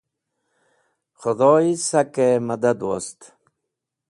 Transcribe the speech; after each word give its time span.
Khẽdhoy 1.19 1.67
sakẽ 1.87 2.31
mẽdad 2.47 2.79
wost. 2.87 3.19